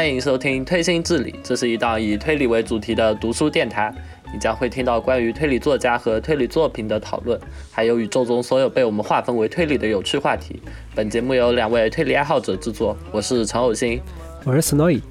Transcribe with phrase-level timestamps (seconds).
[0.00, 3.92] 欢迎收听《推心置理》，这是一档以推理为主题的读书电台。
[4.32, 7.38] 你将会听到关于推理作家和推理作品的讨论，
[7.70, 10.58] 还有宇宙中所有被我们划分为推理的有趣话题。
[10.94, 14.00] 本节目由两位推理爱好者制作，我是陈偶星，
[14.46, 15.02] 我是 Snowy。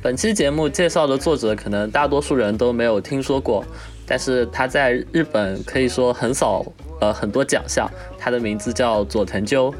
[0.00, 3.64] 本期节目介绍的作者，可能大多数人都没有听说过，
[4.06, 6.64] 但是他在日本可以说横扫
[7.00, 7.90] 了很多奖项。
[8.16, 9.74] 他的名字叫佐藤鸠。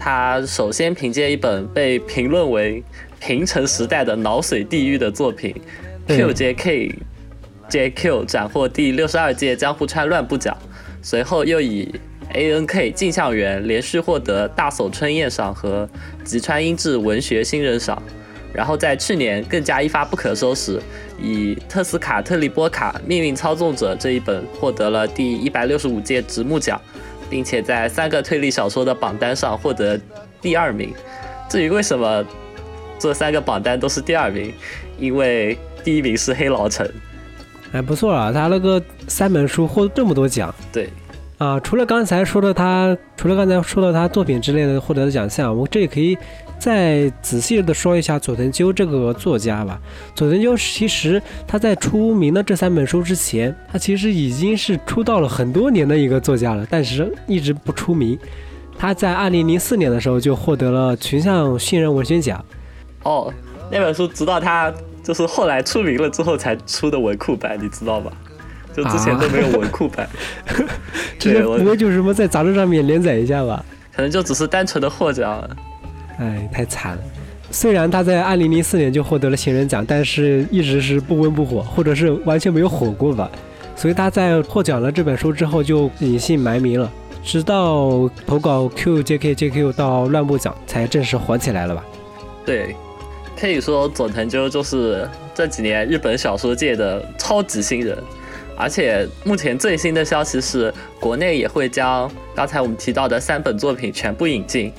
[0.00, 2.82] 他首先凭借一本被评论为
[3.20, 5.54] 平成时代的脑髓地狱的作品
[6.16, 6.94] 《QJK
[7.68, 7.94] JQ》
[8.24, 10.56] 斩获第六十二届江户川乱步奖，
[11.02, 11.94] 随后又以
[12.32, 15.88] ANK 镜像园连续获得大叟春宴赏和
[16.24, 18.02] 吉川英治文学新人赏，
[18.52, 20.80] 然后在去年更加一发不可收拾，
[21.20, 26.80] 以特斯卡特利波卡命运操纵者这一本获得了第一百六十五届直木奖。
[27.30, 30.00] 并且在三个推理小说的榜单上获得
[30.40, 30.90] 第二名。
[31.46, 32.24] 至于为什么
[32.98, 34.52] 这三个榜单都是第二名，
[34.98, 36.88] 因为第一名是黑老城。
[37.72, 40.54] 哎，不错啊，他那个三本书获这么多奖。
[40.72, 40.88] 对。
[41.38, 46.18] 啊，除了刚才说的他，除了刚才说的他作品之类的获得的奖项，我这里可以
[46.58, 49.80] 再仔细的说一下佐藤鸠这个作家吧。
[50.16, 58.18] 佐藤鸠其实他在出名的这三本书之前，他其实已经是出道了很多年的一个作家了，但是一直不出名。
[58.76, 62.44] 他在二零零四年的时候就获得了群像新人文学奖。
[63.02, 63.32] 哦，
[63.70, 68.12] 那本书直到他就是后来出名了之后才出的文库版，你知道吧？
[68.74, 70.08] 就之前都没有文库版，
[71.18, 73.64] 这个不会就是什么在杂志上面连载一下吧？
[73.92, 75.42] 可能就只是单纯的获奖。
[76.18, 77.02] 哎，太惨了。
[77.50, 83.28] 虽然他在二零零四年就获得了新人奖，但是一直是不温不火，或者是完全没有火过吧。
[83.74, 86.88] 所以他在获奖了这本书之后就隐姓埋名了，
[87.24, 91.84] 直到投稿 QJKJQ 到乱步奖才正式火起来了吧？
[92.44, 92.76] 对，
[93.38, 97.96] 可以说佐藤鸠就是这几年日本小说界的超级新人。
[98.56, 104.72] 而且目前最新的消息是，国内也会将刚才我们提到的三本作品全部引进。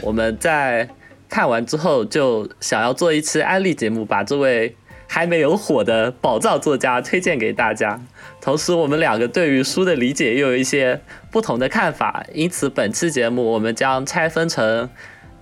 [0.00, 0.88] 我们在
[1.28, 4.74] 看完之后，就想要做一期安利节目，把这位
[5.06, 8.00] 还没有火的宝藏作家推荐给大家。
[8.40, 14.88] 同时，我们两个对于书的理解又有一些不同的看法，因此本期节目我们将拆分成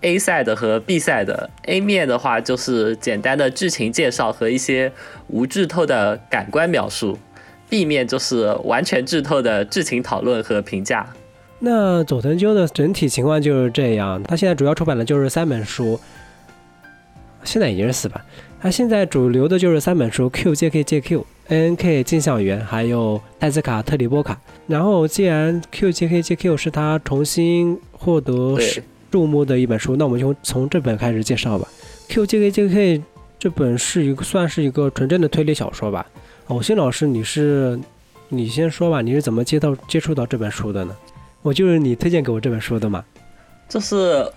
[0.03, 1.49] A 赛的和 B 赛的。
[1.65, 4.93] A 面的话就是简单的剧情介绍和一些
[5.29, 7.19] 无剧透的感官描述。
[7.69, 11.07] B 面就是完全剧透的剧情讨论和评价。
[11.59, 15.99] 那佐藤鸠的整体情况就是这样，他现在主要出版的就是三本书，
[17.43, 18.23] 现在已经是四版。
[18.61, 24.39] 他现在主流的就是三本书：QJKJQ、ANK 镜像园，还有戴斯卡特里波卡。
[24.67, 28.57] 然后，既然 QJKJQ 是他重新获得
[29.17, 31.67] 注目的一本书，那我们就从这本开始介绍吧。
[32.11, 33.03] QJKJK
[33.39, 36.05] 这本是一个算是一个纯正的推理小说吧。
[36.49, 37.81] 偶星老师，你是，
[38.29, 40.95] 你先说吧，你是怎么接到接触到这本书的呢？
[41.41, 43.03] 我就是你推荐给我这本书的嘛。
[43.67, 44.31] 就是，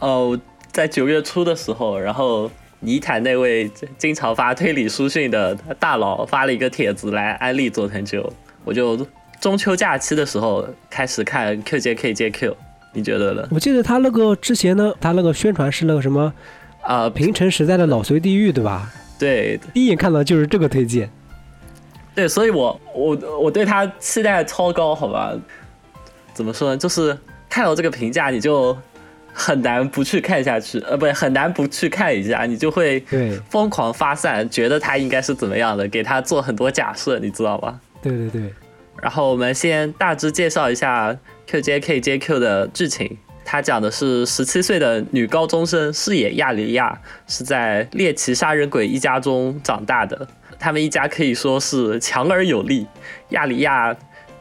[0.00, 0.38] 哦，
[0.70, 2.50] 在九月初的时候，然后
[2.80, 8.30] 尼坦那位经常发推理书讯的大佬发了一个帖子来安利佐藤九，
[8.62, 9.06] 我就
[9.40, 12.54] 中秋假期的时候开始看 QJKJQ，
[12.92, 13.46] 你觉得呢？
[13.50, 16.32] 我记得他那个之前呢，他那个宣传是那个什么，
[16.82, 18.90] 啊，平成时代的脑髓地狱，对吧？
[19.18, 21.10] 对，第一眼看到就是这个推荐。
[22.14, 25.32] 对，所以我我我对他期待超高，好吧？
[26.34, 26.76] 怎么说呢？
[26.76, 27.16] 就是
[27.48, 28.76] 看到这个评价，你就
[29.32, 33.00] 很难不去看下去，呃，不，很难不去看一下，你就会
[33.48, 37.78] 疯狂发散，觉得他应该是怎么样的，给他做很多假设，你知道吧？
[38.02, 38.52] 对对对。
[39.00, 41.16] 然后我们先大致介绍一下
[41.48, 50.26] QJKJQ 的剧情，它讲的是十七岁的女高中生矢野亚里亚是在猎奇杀人鬼一家中长大的。
[50.58, 52.86] 他们一家可以说是强而有力。
[53.28, 53.96] 亚里亚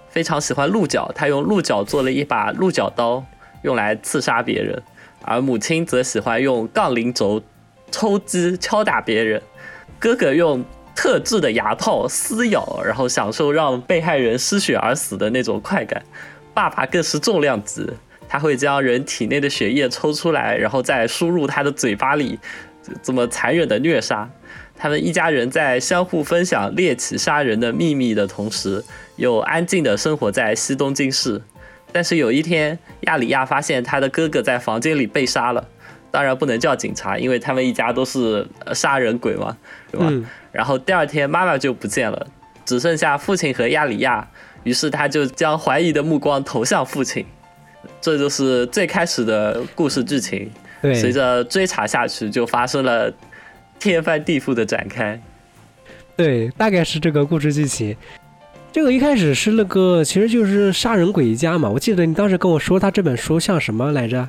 [0.09, 3.23] 非常喜欢鹿角，他用鹿角做了一把鹿角刀，
[3.61, 4.75] 用来刺杀别人；
[5.21, 7.43] 而母亲则喜欢用杠铃轴
[7.91, 9.39] 抽击敲打别人。
[9.99, 10.65] 哥哥用
[10.97, 16.03] 特制的牙套撕咬，然后享受让被害人失血而死的那种快感。
[16.55, 17.87] 爸爸更是重量级，
[18.27, 22.39] 他会将人体内的血液抽出来，然后再输入他的嘴巴里，
[23.03, 24.27] 这么残忍的虐杀。
[24.75, 28.83] 他们一家人在相互分享猎奇杀人的秘密的同时，
[29.17, 31.39] 又安静地生活在西东京市。
[31.91, 35.67] 但是有一天，亚里亚发现他的哥哥在房间里被杀了，
[36.17, 38.43] 当然不能叫警察，因为他们一家都是
[38.73, 39.55] 杀人鬼嘛，
[39.91, 40.11] 对吧？
[40.51, 42.25] 然后第二天，妈妈就不见了，
[42.65, 44.27] 只剩下父亲和亚里亚。
[44.63, 47.23] 于是他就将怀疑的目光投向父亲。
[48.01, 50.49] 这就是最开始的故事剧情。
[50.81, 53.13] 对，随着追查下去，就发生了。
[53.77, 55.21] 天翻地覆的展开。
[56.15, 57.95] 对，大概是这个故事剧情。
[58.71, 61.69] 这个一开始是那个，其实就是杀人鬼一家嘛。
[61.69, 64.27] 我记得你当时跟我说，他这本书像什么来着？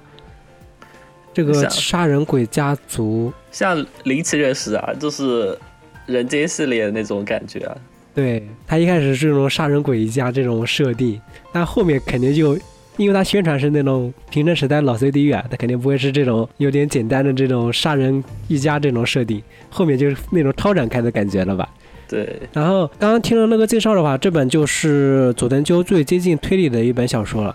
[1.39, 5.57] 这个杀人鬼家族，像灵奇人士啊，就是
[6.05, 7.77] 人间系列的那种感觉啊。
[8.13, 11.21] 对他一开始是这种杀人鬼一家这种设定，
[11.53, 12.59] 但后面肯定就，
[12.97, 21.69] 因为他宣传是那种平成时代老 C 地狱啊，他肯定不会是这种有点简单的这种杀人一家这种设定，后面就是那种超展开的感觉了吧。
[22.09, 27.55] 对，然后刚刚听了那个介绍的话，这本就是佐藤鸠最接近推理的一本小说了。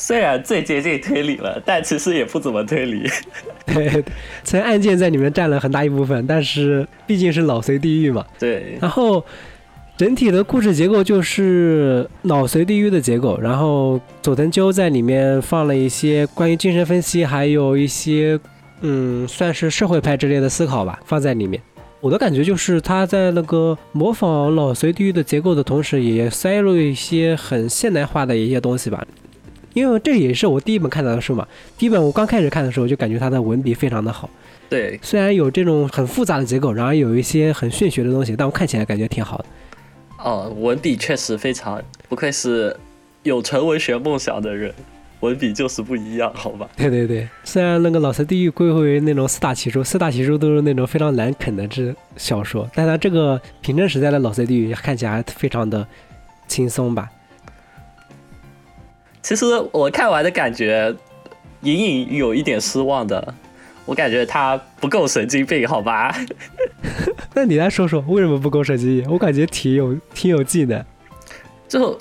[0.00, 3.06] 虽然最接近推理了，但其实也不怎么推理。
[3.66, 4.02] 对，
[4.42, 8.24] 虽然案件在里面占了很大一部分，但是毕竟是脑髓地狱嘛。
[8.38, 9.22] 对，然后
[9.98, 18.40] 整体的故事结构就是脑髓地狱的结构，然后佐藤鸠在里面放了一些关于精神分析，还有一些
[18.80, 21.60] 嗯，算是社会派之类的思考吧，放在里面。
[22.00, 29.06] 我的感觉就是他在那个模仿脑髓地狱的结构的同时，也塞入一些很现代化的一些东西吧。
[29.72, 31.46] 因为这也是我第一本看到的书嘛，
[31.78, 34.28] 第一本我刚开始看的时候就感觉他的文笔非常的好，
[34.68, 39.44] 对，虽然有这种很复杂的结构，然后有一些很玄学的东西，但我看起来感觉挺好的。
[40.18, 42.76] 哦，文笔确实非常，不愧是
[43.22, 44.74] 有纯文学梦想的人，
[45.20, 46.68] 文笔就是不一样，好吧？
[46.76, 55.86] 对对对，虽然那个《老色地狱》归为那种四大奇书，四大奇书都是那种非常难啃的这小说，但它这个平成时代的《老色地狱》看起来还非常的
[56.48, 57.08] 轻松吧？
[59.22, 60.94] 其实我看完的感觉，
[61.62, 63.34] 隐隐有一点失望的。
[63.86, 66.14] 我感觉他不够神经病，好吧？
[67.34, 69.10] 那你来说说为什么不够神经病？
[69.10, 70.84] 我感觉挺有挺有劲的。
[71.66, 71.98] 就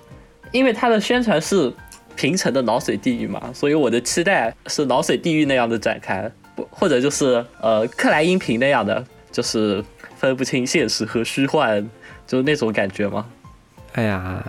[0.51, 1.71] 因为他的宣传是
[2.15, 9.83] 平成的脑水地狱嘛，所以我的期待是脑水地狱那样的展开，不或者就是呃克莱因瓶那样的，就是
[10.15, 11.83] 分不清现实和虚幻，
[12.27, 13.25] 就是那种感觉嘛。
[13.93, 14.43] 哎呀，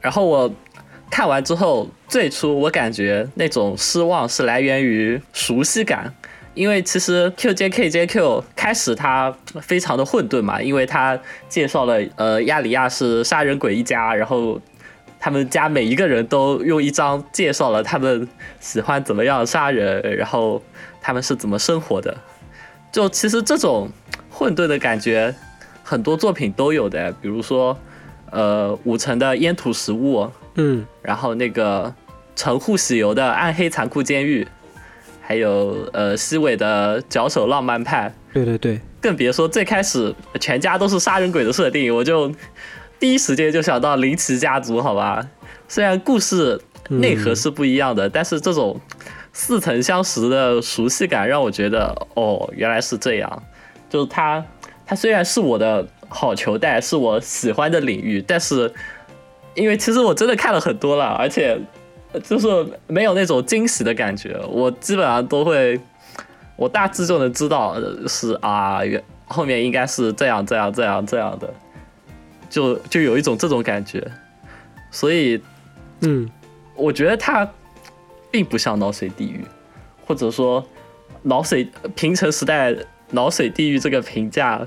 [0.00, 0.52] 然后我
[1.10, 6.12] 看完之后，最初我感觉那种失望是来源于熟悉感，
[6.52, 11.18] 因为其实 QJKJQ 开始它非常的混沌嘛，因为它
[11.48, 14.60] 介绍了呃亚里亚是杀人鬼一家，然后
[15.18, 18.28] 他们家每一个人都用一张介绍了他们
[18.60, 20.62] 喜欢怎么样杀人，然后
[21.00, 22.14] 他们是怎么生活的。
[22.92, 23.88] 就其实这种
[24.28, 25.34] 混沌的感觉，
[25.82, 27.78] 很多作品都有的，比如说
[28.30, 30.30] 呃武城的烟土食物。
[30.56, 31.94] 嗯，然后那个
[32.34, 34.44] 城户喜由的《暗黑残酷监狱》，
[35.20, 42.32] 还有呃西尾的《脚手浪漫派》，对对对，更别说最开始全家都是杀人鬼的设定，我就
[42.98, 45.26] 第一时间就想到林奇家族，好吧？
[45.68, 48.80] 虽然故事内核是不一样的，但是这种
[49.32, 53.42] 似曾相识的熟悉感让我觉得，哦，原来是这样。
[53.90, 54.44] 就是他，
[54.86, 58.72] 他虽然是我的好球带，是我喜欢的领域，但是。
[59.56, 61.58] 因为其实我真的看了很多了，而且
[62.22, 62.46] 就是
[62.86, 64.38] 没有那种惊喜的感觉。
[64.48, 65.80] 我基本上都会，
[66.56, 67.74] 我大致就能知道
[68.06, 71.52] 是啊，原后面应该是这样这样这样这样的，
[72.48, 74.06] 就就有一种这种感觉。
[74.90, 75.40] 所以，
[76.02, 76.30] 嗯，
[76.74, 77.50] 我觉得它
[78.30, 79.44] 并不像脑水地狱，
[80.06, 80.64] 或者说
[81.22, 82.74] 脑水平成时代
[83.10, 84.64] 脑水地狱这个评价，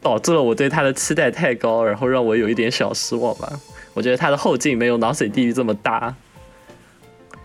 [0.00, 3.52] 导致了我对他的期待太高，然后让我有一点小失望吧。
[3.94, 6.14] 我觉得它的后劲没有脑水地狱这么大。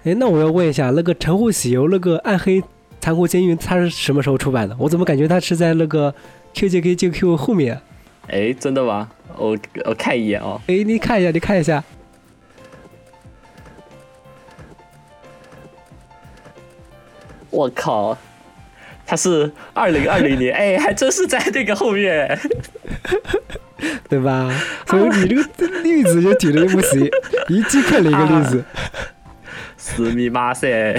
[0.04, 2.64] 哎，那我要问一下，那个陈户喜游那个暗黑
[3.02, 4.76] 残酷监狱，它是什么时候出版的？
[4.80, 6.14] 我怎么感觉它是在那个
[6.54, 7.82] QJKJQ 后面？
[8.28, 9.10] 哎，真的吗？
[9.38, 10.62] 我我看一眼哦。
[10.68, 11.84] 哎，你看一下，你看一下。
[17.50, 18.18] 我靠，
[19.06, 22.40] 它是二零二零年，哎，还真是在那个后面。
[24.10, 24.50] 对吧？
[24.88, 27.10] 所以你这个例子就举的不行，
[27.50, 28.64] 一即刻了一个例子。
[29.80, 30.96] 死密码噻！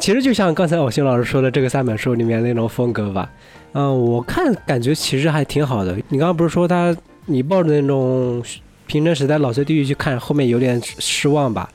[0.00, 3.30] 其实就像刚才我新老师说的这个三本书里面那种风格吧。
[3.72, 5.96] 嗯，我看感觉其实还挺好的。
[6.08, 6.94] 你刚刚不是说他
[7.26, 8.42] 你抱着那种
[8.86, 11.70] 平成时代老岁地狱去看，后面有点失望吧？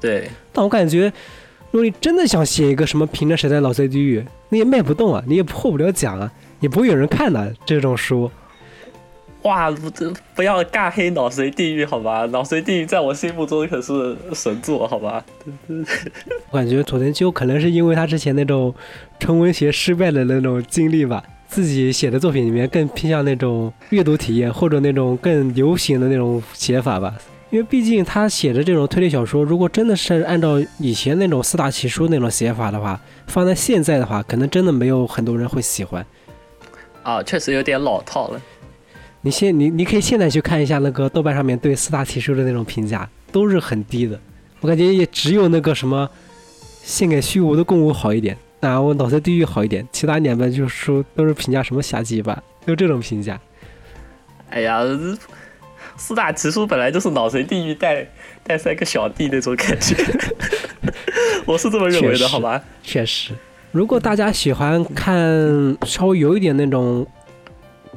[0.00, 0.28] 对。
[0.52, 1.12] 但我感觉，
[1.72, 6.32] 如果你真的想写一个什么平成时代老岁地狱，你也卖不动啊，你也破不了奖啊。
[6.60, 8.30] 也不会有人看的这种书，
[9.42, 9.70] 哇！
[9.70, 9.90] 不，
[10.34, 12.26] 不要尬黑脑髓地狱好吧？
[12.26, 15.24] 脑髓地狱在我心目中可是神作，好吧？
[16.50, 18.74] 我感觉佐藤秋可能是因为他之前那种
[19.20, 27.14] 纯文学失败的那种经历吧，自己写的作品里面更偏向那种阅读体验或者那种更流行的那种写法吧。
[27.50, 36.04] 因为毕竟他写的这种推理小说，如果真的是按照以前那种四大奇书那种写法的话，放在现在的话，可能真的没有很多人会喜欢。
[37.06, 38.42] 啊，确实有点老套了。
[39.20, 44.18] 你现你你可以现在去看一下那个豆瓣上面对四大奇书的那种评价，都是很低的。
[44.60, 46.10] 我感觉也只有那个什么
[46.82, 53.40] 献给虚无的共舞好一点，啊，我脑残地狱好一点，其他两本就是书都是评价什么瞎鸡巴，就这种评价。
[54.50, 54.82] 哎呀。
[55.98, 58.06] 四大奇书本来就是脑髓地狱带
[58.44, 59.96] 带三个小弟那种感觉，
[61.46, 62.62] 我是这么认为的，好吧？
[62.82, 63.32] 确实，
[63.76, 67.06] 如果大家喜欢看稍微有一点那种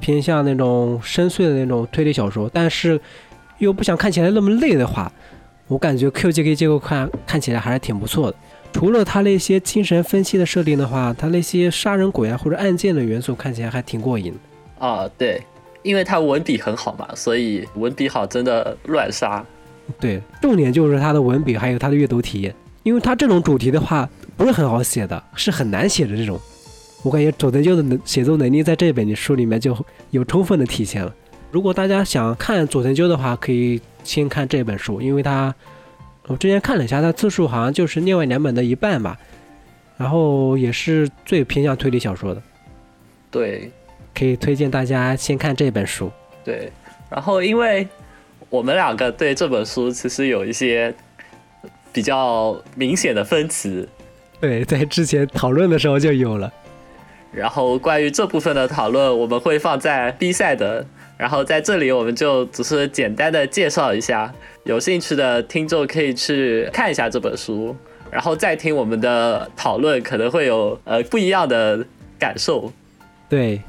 [0.02, 3.00] 偏向那种深邃的那种推理小说，但是
[3.60, 5.10] 又不想看起来那么累的话，
[5.70, 8.36] 我感觉 QJK 结构看看起来还是挺不错的。
[8.74, 14.34] 除了它那些精神分析的设定的话，它那些杀人鬼啊或者案件的元素看起来还挺过瘾。
[14.80, 15.42] 啊，对。
[15.82, 19.42] 因为他文笔很好嘛，所以文笔好真的乱杀。
[19.98, 22.54] 对，重点就是他的文笔还有他的阅读体验。
[22.84, 24.08] 因为他这种主题的话
[24.40, 26.40] 不是很好写的，是很难写的这种。
[27.04, 29.78] 我感觉佐藤修的能写作能力在这本书里面就
[30.12, 31.14] 有充分的体现了。
[31.52, 35.54] 如果大家想看佐藤修的话，可以先看这本书，因为他
[36.28, 39.20] 我之前看了一下，他字数好像就是另外两本的一半吧，
[39.98, 42.42] 然后也是最偏向推理小说的。
[43.30, 43.70] 对。
[44.16, 46.10] 可以推荐大家先看这本书。
[46.46, 46.72] 对，
[47.10, 47.86] 然后因为
[48.50, 50.94] 我们两个对这本书其实有一些
[51.92, 53.86] 比较明显的分歧。
[54.42, 56.52] 对，在之前讨论的时候就有了。
[57.32, 60.86] 然后关于这部分的讨论，我们会放在 B 赛的。
[61.18, 67.76] 然后在这里，我们就只是简单的介绍一下，有兴趣的听众可以去看一下这本书，
[68.10, 71.86] 然后再听我们的讨论，可能会有呃不一样的
[72.18, 72.72] 感受。
[73.28, 73.62] 对。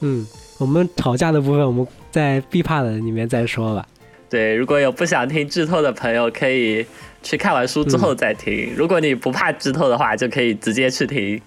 [0.00, 0.26] 嗯，
[0.58, 3.86] 我们吵架的部分，我们在 B part 里面再说吧。
[4.28, 6.84] 对，如果有不想听剧透的朋友，可以
[7.26, 8.72] 去看完书之后再听。
[8.76, 11.42] 如果你不怕剧透的话，就可以直接去听。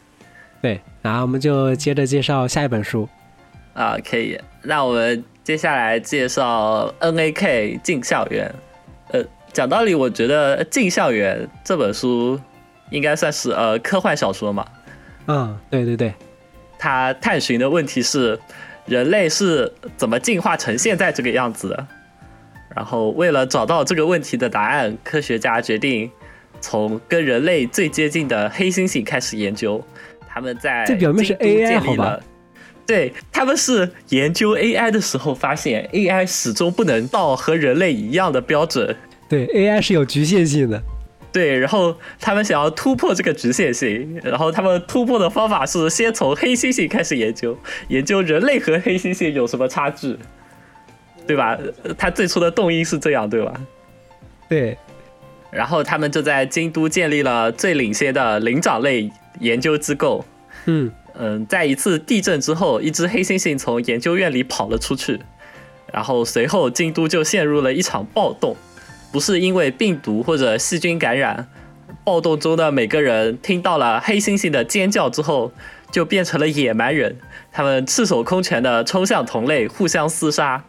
[0.61, 3.07] 对，然后我们就接着介绍下一本书。
[3.73, 4.37] 啊，可以。
[4.61, 7.79] 那我们接下来介绍 N.A.K.
[7.81, 8.53] 进校园。
[9.13, 12.37] 呃，讲道理，我觉得进校园这本书
[12.89, 14.65] 应该算是呃科幻小说嘛。
[15.27, 16.13] 嗯，对对对。
[16.77, 18.37] 他探寻的问题是，
[18.85, 21.87] 人类是怎么进化成现在这个样子的？
[22.75, 26.09] 然后为了找到这个问题的答案，科学家决定
[26.61, 29.83] 从跟人类最接近的黑猩猩开始研究。
[30.27, 32.19] 他们在这表面是 AI 好吧？
[32.85, 38.95] 对他们是研究 AI 的时候发现，AI 始终不能到和人类一样的标准。
[39.27, 40.81] 对，AI 是有局限性的。
[41.31, 47.55] 对，然后他们想要突破这个局限性，然后他们突破的方法是先从黑猩猩开始研究，
[47.89, 50.17] 研究人类和黑猩猩有什么差距，
[51.29, 51.55] 对吧？
[51.95, 53.53] 他最初的动因是这样，对吧？
[54.49, 54.75] 对。
[55.51, 60.25] 然后他们就在京都建立了最领先的灵长类研究机构。
[60.65, 65.19] 嗯嗯，在一次地震之后，一只黑猩猩从研究院里跑了出去，
[65.93, 68.57] 然后随后京都就陷入了一场暴动。
[69.11, 71.47] 不是因为病毒或者细菌感染，
[72.03, 75.51] 暴动中的每个人听到了黑猩猩的尖叫之后，
[75.91, 77.15] 就变成了野蛮人。
[77.51, 80.63] 他们赤手空拳的冲向同类，互相厮杀。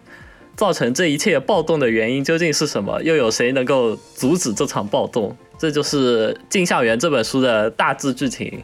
[0.60, 3.02] 造成这一切暴动的原因究竟是什么？
[3.02, 5.34] 又有谁能够阻止这场暴动？
[5.58, 8.62] 这就是《镜像园》这本书的大致剧情。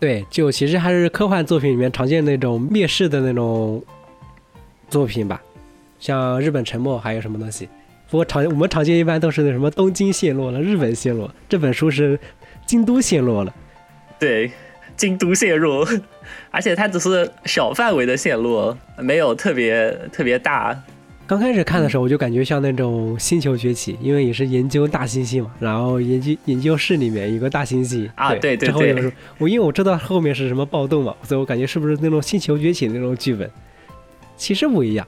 [0.00, 3.84] 对，就其实还是科幻作品里面常见那种灭世的那种
[4.88, 5.38] 作品吧，
[6.00, 7.68] 像日本沉没还有什么东西。
[8.08, 11.30] 不过常我们常见一般都是那什么东京陷落了，日本陷落。
[11.46, 12.18] 这本书是
[12.64, 13.54] 京都陷落了，
[14.18, 14.50] 对，
[14.96, 15.86] 京都陷落，
[16.50, 20.74] 而且它只是小范围的陷落，没有特别特别大。
[21.28, 29.12] 刚开始看的时候，我就感觉像那种星球崛起，因为也是研究大猩猩嘛，然后研究研究室里面有个大猩猩啊，对对对。
[29.36, 33.50] 我因为我知道后面是什么暴动嘛，所以我感觉是不是那种星球崛起那种剧本？
[34.38, 35.06] 其实不一样，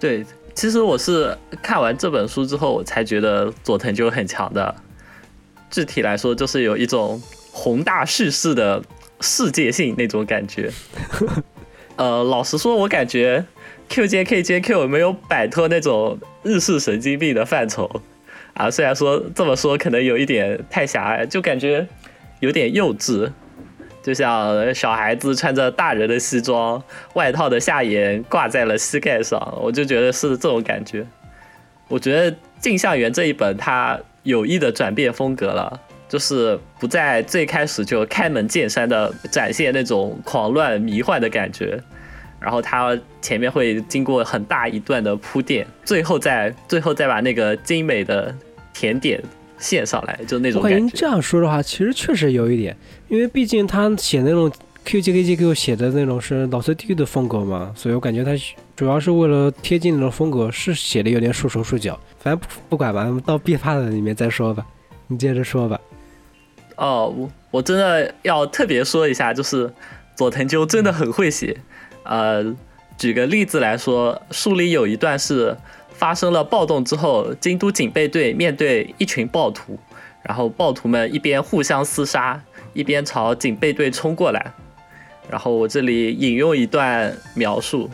[0.00, 0.26] 对。
[0.54, 4.74] 其实我是看完这本书之后，我才觉得佐藤就很强的。
[5.70, 8.82] 具体来说，就是有一种宏大叙事的
[9.20, 10.70] 世界性那种感觉。
[11.96, 13.42] 呃，老实说，我感觉
[13.92, 18.00] QJKJQ 没有摆脱那种日式神经病的范畴
[18.54, 18.70] 啊。
[18.70, 21.86] 虽然说这么说可能有一点太狭隘，就感觉
[22.40, 23.30] 有点幼稚。
[24.02, 26.82] 就像小孩子穿着大人的西装，
[27.12, 31.06] 外套的下沿挂在了膝盖上，我就觉得是这种感觉。
[31.88, 41.78] 我觉得《镜像园》这一本它有意的转变风格了，就是不在最开始就开门见山的展现那种狂乱迷幻的感觉，
[42.42, 48.34] 然后他前面会经过很大一段的铺垫，最后再最后再把那个精美的
[48.74, 49.22] 甜点
[49.58, 50.76] 献上来，就那种感觉。
[50.76, 52.76] 我感觉这样说的话，其实确实有一点，
[53.08, 54.50] 因为毕竟他写那种
[54.84, 58.32] QGKJQ 写的那种是老 CD 的风格嘛，所以我感觉他
[58.74, 61.98] 主要是为了贴近那种风格，是写的有点束手束脚。
[62.18, 64.66] 反正不不管吧，到 B 发的里面再说吧。
[65.06, 65.80] 你接着说吧。
[66.76, 69.72] 哦，我我真的要特别说一下，就是
[70.16, 71.56] 佐藤鸠真的很会写。
[72.04, 72.54] 呃，
[72.98, 75.56] 举个例子来说，书里有一段是
[75.92, 79.78] 发生了暴动之后，京都警备队面对一群暴徒，
[80.22, 82.42] 然后暴徒们一边互相厮杀，
[82.72, 84.52] 一边朝警备队冲过来。
[85.30, 87.88] 然后我这里引用一段描述：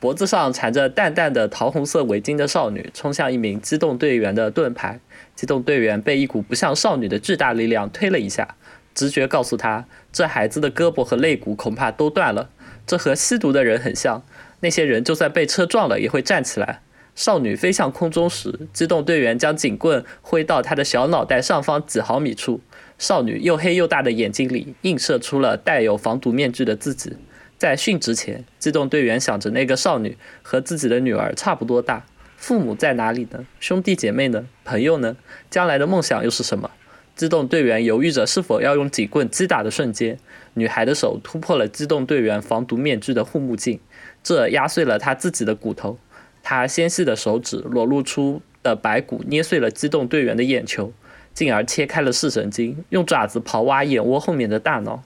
[0.00, 4.98] 脖子上缠着淡淡的桃红色围巾的少女冲向一名机动队员的盾牌，
[5.36, 8.56] 机动队员被一股不像少女的巨大力量推了一下，
[8.94, 12.48] 直觉告诉他，这孩子的胳膊和肋骨恐怕都断了。
[12.86, 14.22] 这和吸毒的人很像，
[14.60, 16.82] 那些人就算被车撞了也会站起来。
[17.14, 22.60] 少女飞向空中时，机动队员将警棍挥到她的小脑袋上方几毫米处。
[22.98, 27.16] 少女又黑又大的眼睛里映射出了带有防毒面具的自己。
[27.58, 33.44] 在殉职前，机动队员想着那个少女和自己的女儿差不多大，父母在哪里呢？
[33.60, 34.46] 兄弟姐妹呢？
[34.64, 35.16] 朋友呢？
[35.50, 36.70] 将来的梦想又是什么？
[37.14, 40.18] 机动队员犹豫着是否要用警棍击打的瞬间。
[40.54, 43.80] 女孩的手突破了机动队员防毒面具的护目镜，
[44.22, 45.98] 这压碎了她自己的骨头。
[46.42, 50.92] 她纤细的手指裸露出的白骨捏碎了机动队员的眼球，
[51.32, 55.02] 进而切开了视神经，用爪子刨挖眼窝后面的大脑。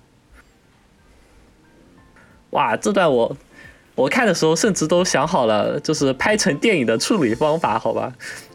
[2.51, 3.37] 哇，这段我
[3.95, 8.13] 我看的时候甚至都想好了，就是拍成电影的处理方法，好吧？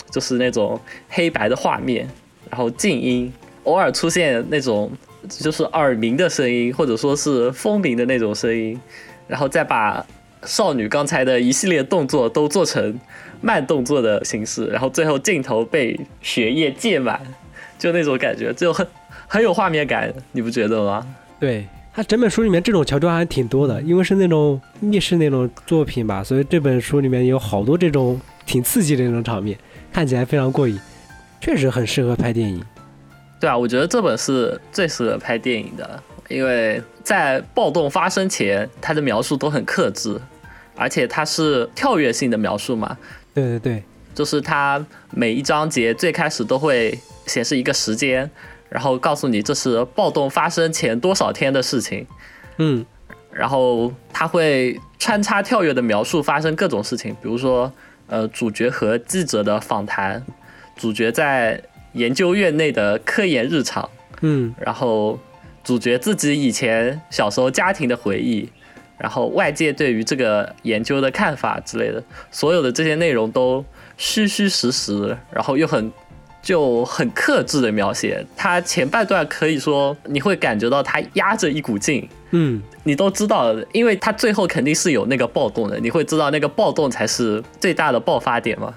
[0.09, 2.09] 就是那种黑白的画面，
[2.49, 3.31] 然后静音，
[3.63, 4.91] 偶尔出现那种。
[5.27, 8.79] 就是耳鸣的声音，或者说是风鸣的那种声音，
[9.27, 10.05] 然后再把
[10.43, 12.99] 少女刚才的一系列动作都做成
[13.41, 17.21] 慢动作的形式，然后最后镜头被血液溅满，
[17.77, 18.85] 就那种感觉，就很
[19.27, 21.05] 很有画面感，你不觉得吗？
[21.39, 29.57] 对他整本书里面这种桥段还挺多的，因为是那种密室那种作品吧，所以这本书里面有好多这种挺刺激的那种场面，
[29.91, 30.79] 看起来非常过瘾，
[31.39, 32.63] 确实很适合拍电影。
[33.41, 40.15] 对啊，我觉得这本是最适合拍电影的，因为在暴动发生前，它的描述都很克制，
[40.75, 42.95] 而且它是跳跃性的描述嘛。
[43.33, 48.29] 对对对，就是它每一章节最开始都会显示一个时间，
[48.69, 52.05] 然后告诉你这是暴动发生前多少天的事情。
[52.57, 52.85] 嗯，
[53.31, 57.73] 然后它会穿插跳跃的描述发生各种事情，比如说
[58.05, 60.23] 呃主角和记者的访谈，
[60.75, 61.59] 主角在。
[61.93, 63.89] 研究院内的科研日常，
[64.21, 65.19] 嗯，然后
[65.63, 68.49] 主角自己以前小时候家庭的回忆，
[68.97, 73.63] 然后外界对于这个研究的看法之类的，所有的这些内容都
[73.97, 75.91] 虚虚实实，然后又很
[76.41, 78.25] 就很克制的描写。
[78.35, 88.73] 他前半段可以说你会感觉到他压着一股劲，嗯，你都知道，因为他最后肯定是有那个暴动的，你会知道那个暴动才是最大的爆发点嘛。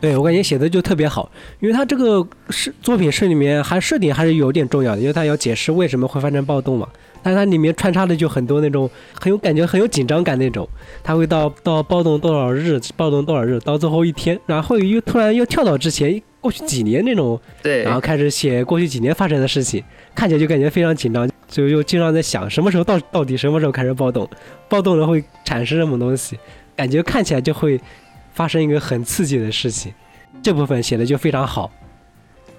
[0.00, 1.30] 对我感觉写的就特别好，
[1.60, 6.88] 因为他这个是作品是里面还设定还是有点重要的，因为他要解释为什么会发生暴动嘛。
[7.20, 10.66] 但是它里面穿插的就很多那种很有感觉、很有紧张感那种。
[11.02, 19.82] 他会到到暴动多少日，暴动多少日，到最后一天，然后又突然又跳到之前过去几年那种，对，然后开始写过去几年发生的事情，
[20.14, 24.26] 看起来就感觉非常紧张，就又经常在想什么时候到到底什么时候开始暴动，
[24.68, 26.38] 暴动了会产生什么东西，
[26.76, 27.78] 感觉看起来就会。
[28.38, 29.92] 发生一个很刺激的事情，
[30.40, 31.68] 这部分写的就非常好。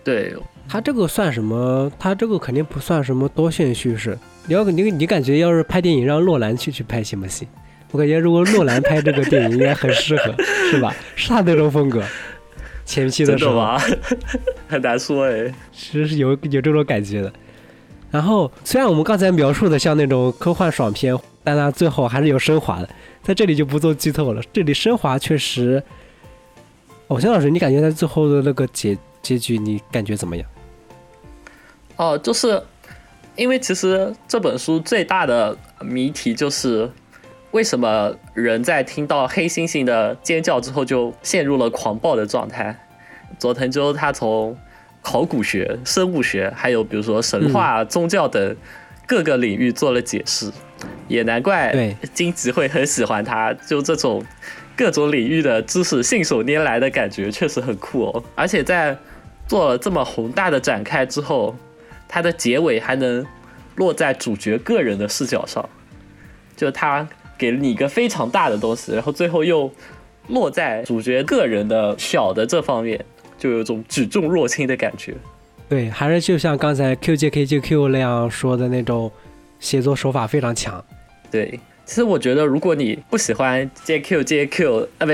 [0.03, 0.35] 对
[0.67, 1.89] 他这个算什么？
[1.97, 4.17] 他这个肯定不算什么多线叙事。
[4.45, 7.47] 你要你你感觉要是拍电影让洛兰去去拍行不行？
[7.91, 10.35] 我感觉如果洛兰拍这个电影应该很适合，
[10.69, 10.93] 是吧？
[11.15, 12.03] 是他那种风格。
[12.83, 13.77] 前期的时候
[14.67, 17.31] 很难说哎，其实是有有这种感觉的。
[18.11, 22.89] 然后虽然我们刚才描述的像那种科幻爽片，但它最后还是有升华的。
[23.29, 24.41] 在这里就不做剧透了。
[24.51, 25.83] 这里升华确实，
[27.09, 30.49] 偶像老师，你感觉他最后的那个结结局，你感觉怎么样？
[31.97, 32.59] 哦，就是
[33.35, 36.89] 因为其实这本书最大的谜题就是，
[37.51, 42.75] 为什么人在听到黑猩猩的尖叫之后就陷入了狂暴的状态？
[43.37, 44.57] 佐藤鸠他从
[45.03, 48.57] 考古学、生物学，还有比如说神话、宗教等
[49.05, 50.51] 各个领域做了解释。
[51.07, 51.73] 也难怪
[52.13, 54.23] 金吉会很喜欢他，就这种
[54.75, 58.23] 各种领域的知识信手拈来的感觉，确实很酷哦。
[58.35, 58.97] 而且在
[59.47, 61.55] 做了这么宏大的展开之后，
[62.07, 63.25] 它的结尾还能
[63.75, 65.67] 落在主角个人的视角上，
[66.55, 69.71] 就他给了你一个非常大的东西，然后最后又
[70.27, 73.03] 落在主角个人的小的这方面，
[73.37, 75.15] 就有种举重若轻的感觉。
[75.69, 79.11] 对，还是就像刚才 QJKJQ 那样说的那种
[79.59, 80.83] 写作手法非常强。
[81.29, 85.11] 对，其实我觉得如果你不喜欢 JQJQ 啊，不，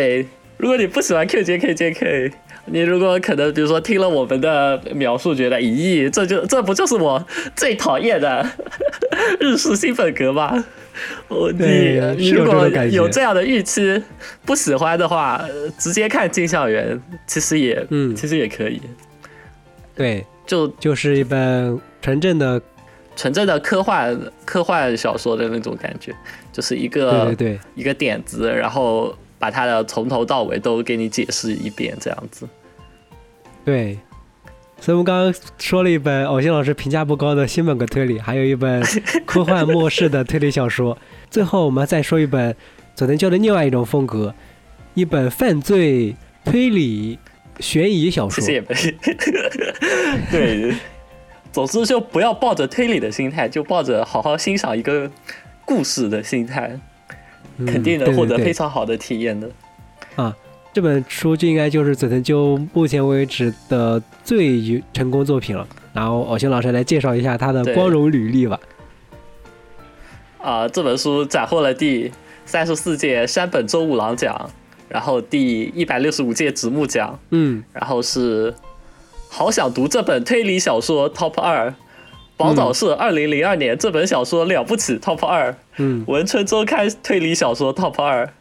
[0.58, 2.32] 如果你不喜欢 QJKJK。
[2.68, 7.24] 你如果可能，比如说听了我们的描述，觉得咦，这就这不就是我
[7.56, 8.44] 最讨厌的
[9.40, 10.66] 日式新本格吗？
[11.28, 14.02] 我 你你如果有这样的预期，
[14.46, 15.46] 不喜欢的话，
[15.78, 18.82] 直接看《金校园》，其实也嗯，其实也可以。
[19.94, 22.60] 对，就就是一本纯正的
[23.16, 26.14] 纯正的科幻科幻小说的那种感觉，
[26.52, 29.16] 就是一个对对一个点子，然后。
[29.38, 32.48] 把它的从头到尾都给你解释一遍，这样子。
[33.66, 34.00] 对，
[34.80, 38.82] 所以我们刚刚说了一本偶像老师评价不高的新本格推理，还有一本
[39.28, 40.98] 科幻末世的推理小说。
[41.30, 42.56] 最后我们再说一本
[42.96, 44.34] 佐藤教的另外一种风格，
[44.94, 47.20] 一本犯罪推理
[47.60, 48.44] 悬疑小说。
[50.32, 50.74] 对，
[51.56, 55.10] 总之就不要抱着推理的心态，就抱着好好欣赏一个
[55.64, 56.78] 故事的心态。
[57.66, 59.50] 肯定能获得非常好的体验的，
[60.18, 60.36] 啊，
[60.74, 65.66] 这本书就应该就是佐藤就目前为止的最成功作品了。
[65.94, 68.60] 然后偶像老师来介绍一下他的光荣履历吧。
[70.42, 72.12] 啊，这本书斩获了第
[72.46, 74.52] 三十四届山本周五郎奖，
[74.90, 78.54] 然后第一百六十五届直木奖，嗯，然后是
[79.38, 81.76] 好想读这本推理小说 Top 二。
[82.38, 85.54] 宝岛社二零零二年这本小说了不起，Top 二。
[85.76, 88.32] 嗯，文春周刊推理小说 Top 二。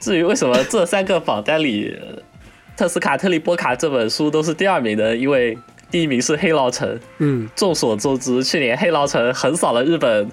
[0.00, 1.94] 至于为什么这三个榜单里，
[2.74, 5.58] 特斯卡特利波卡这本书都是第二名的，因为
[5.90, 6.98] 第一名是黑牢城。
[7.18, 10.30] 嗯，众所周知，去年黑牢城横扫了日本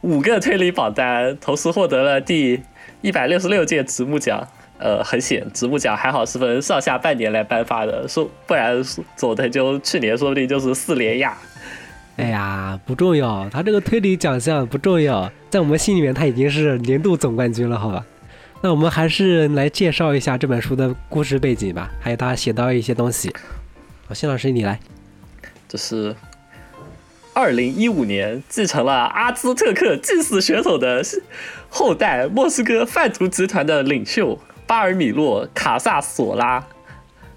[0.00, 2.62] 五个推理榜单，同时获得了第
[3.02, 4.48] 一百六十六届直木奖。
[4.84, 8.84] 呃，很险，直木奖还好是分上下半年来颁发的，说不然
[9.16, 11.34] 佐藤就去年说不定就是四连亚。
[12.16, 18.04] 哎呀，不重要，他这个推理奖项不重要，在我们心里面他已经是年度总冠军了，好吧？
[18.60, 23.34] 那我们还是来介绍一下这本书的故事背景吧，还有他写到一些东西。
[24.06, 24.78] 好，谢老师你来。
[25.66, 26.14] 这是
[27.32, 31.02] 二零一五年继承了阿兹特克祭祀血统的
[31.70, 36.64] 后代莫斯科贩毒集团的领袖巴尔米洛卡萨索拉。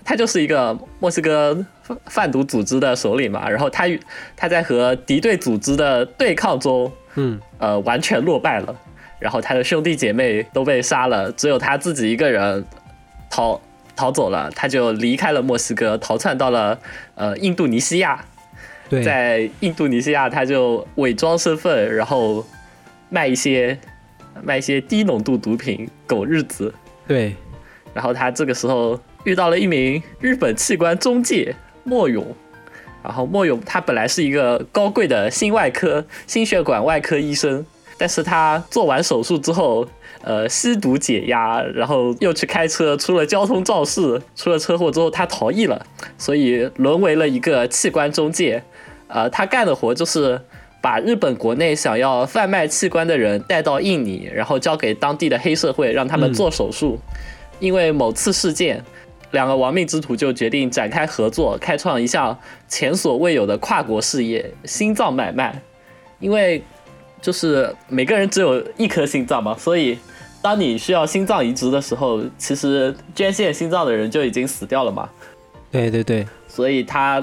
[0.03, 1.65] 他就是一个墨西哥
[2.05, 3.83] 贩毒组织的首领嘛，然后他
[4.37, 8.73] 他在和敌对组织的对抗中，嗯，呃，完全落败了，
[9.19, 12.65] 然后他的兄弟姐妹都被杀了，只有他自己一个人
[13.29, 13.59] 逃
[13.97, 16.79] 逃走了，他就离开了墨西哥，逃窜到了
[17.15, 18.23] 呃印度尼西亚，
[19.03, 22.45] 在印度尼西亚他就伪装身份，然后
[23.09, 23.77] 卖一些
[24.41, 26.73] 卖一些低浓度毒品，苟日子，
[27.07, 27.35] 对，
[27.93, 28.99] 然后他这个时候。
[29.23, 32.25] 遇到了一名日本器官中介莫勇，
[33.03, 37.65] 然后莫勇他本来是一个高贵的心外科、心血管外科医生，
[37.97, 39.85] 但是他做完手术之后，
[40.21, 45.85] 呃，吸毒解压，然后又去开车，出了交通肇事，出了车祸之后他逃逸了，
[46.17, 48.63] 所以沦为了一个器官中介。
[49.09, 50.39] 呃，他干的活就是
[50.81, 56.97] 把日本国内想要贩卖器官的人带到印尼，然后交给当地的黑社会，让他们做手术。
[57.59, 58.83] 因为某次事件。
[59.31, 62.35] 两个亡命之徒就决定展开合作，开创一项
[62.69, 65.61] 前所未有的跨国事业——心脏买卖。
[66.21, 66.63] 因为
[67.21, 69.99] 就是每个人只有一颗心脏嘛，所以
[70.41, 75.09] 当你需要心脏移植的时候，其实捐献心脏的人就已经死掉了嘛。
[75.69, 77.21] 对对对，所以他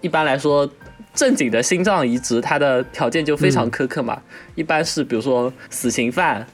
[0.00, 0.68] 一般来说
[1.14, 4.20] 正经的心脏移植，它的条件就非常苛刻嘛。
[4.54, 6.46] 一般是比如说死刑犯，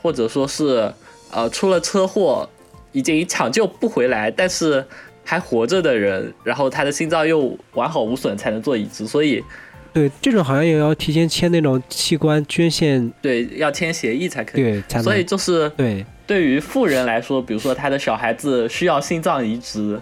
[0.00, 0.92] 或者说是
[1.30, 2.48] 呃出了车祸。
[2.92, 4.82] 已经抢救不回来，但是
[5.22, 9.06] 还活着的人，然后他的心脏又完好无损，才能做移植。
[9.06, 9.44] 所以，
[9.92, 14.62] 对这种好像也要提前签那种器官捐献，对，要签协议才可以。
[14.62, 20.00] 对，所以就是对，对于富人来说，比如说他的小孩子需要心脏移植，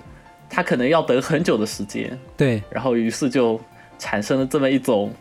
[0.49, 2.17] 他可能要等很久的时间。
[2.37, 3.61] 对，然后于是就
[4.05, 5.15] 产生了这么一种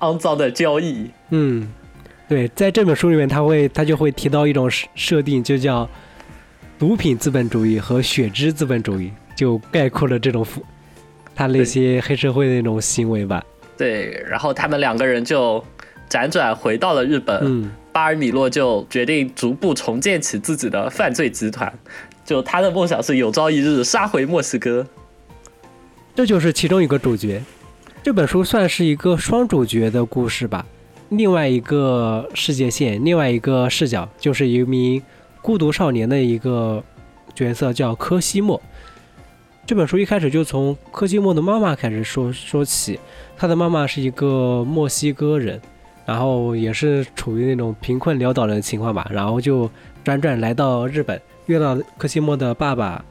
[0.00, 1.10] 肮脏的交易。
[1.30, 1.72] 嗯，
[2.28, 5.88] 对，在这本书里面，他会他就会提到一种设定，就叫。
[6.78, 10.46] 毒品资本主义和血脂资本主义就概括了这种
[11.34, 13.42] 他那些黑社会的那种行为吧。
[13.76, 15.64] 对，然后他们两个人就
[16.08, 17.36] 辗转回到了日本。
[17.42, 21.76] 嗯，巴尔米洛就决定逐步重建起自己的犯罪集团，
[22.24, 24.86] 就他的梦想是有朝一日杀回墨西哥。
[26.14, 27.42] 这就是其中一个主角。
[28.02, 30.64] 这本书算是一个双主角的故事吧。
[31.10, 35.02] 另外一个世界线，另外一个视角，就是一名
[35.42, 36.82] 孤独少年的一个
[37.34, 38.60] 角色，叫科西莫。
[39.66, 42.98] 这本书一开始就从科西莫的妈妈开始说说起，
[43.36, 45.60] 他的妈妈是一个墨西哥人，
[46.06, 49.68] 然后也是处于那种贫困潦倒的情况吧，然后就
[50.04, 53.04] 辗转来到日本，遇到科西莫的爸爸。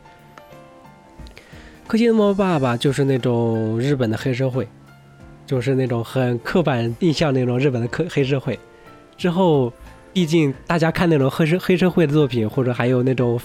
[1.85, 4.67] 科西莫爸爸就是那种日本的黑社会，
[5.47, 8.59] 就是那种很刻板印象那种日本的黑黑社会。
[9.17, 9.73] 之后，
[10.13, 13.41] 毕竟大家看那种黑社黑社会的作品，或者还有那种。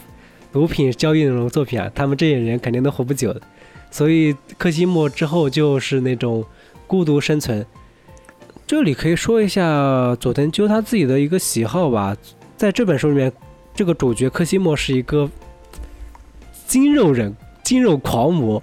[0.53, 3.41] 毒品交易那种作品啊，他们这些人肯定都活不久的，
[3.91, 6.45] 所以柯西莫之后就是那种
[6.87, 7.65] 孤独生存。
[8.67, 12.15] 这里可以说一下佐藤鸠他自己的一个喜好吧，
[12.55, 13.33] 在这本书里面，
[13.75, 15.27] 这个主角柯西莫是一个
[16.67, 18.63] 筋肉人、筋肉狂魔，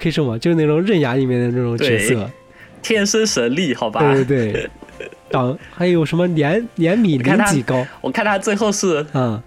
[0.00, 0.38] 可以说吗？
[0.38, 2.30] 就是那种刃牙里面的那种角色，
[2.84, 4.00] 天生神力，好吧？
[4.14, 4.70] 对对对，
[5.30, 7.84] 长还有什么两两米 零几高？
[8.00, 9.42] 我看他最后是嗯。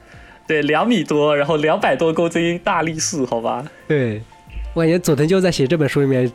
[0.48, 3.66] 对，两米多，然后两百多公斤大力士，好吧？
[3.86, 4.22] 对，
[4.74, 6.32] 我感觉佐藤鸠在写这本书里面，